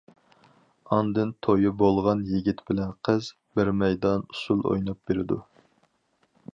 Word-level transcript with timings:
ئاندىن 0.95 1.33
تويى 1.47 1.73
بولغان 1.83 2.25
يىگىت 2.31 2.65
بىلەن 2.71 2.97
قىز 3.09 3.31
بىر 3.59 3.73
مەيدان 3.83 4.27
ئۇسسۇل 4.29 4.69
ئويناپ 4.73 5.03
بېرىدۇ. 5.09 5.43